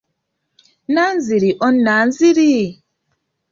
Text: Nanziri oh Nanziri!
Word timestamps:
Nanziri 0.93 1.49
oh 1.65 1.71
Nanziri! 1.85 2.55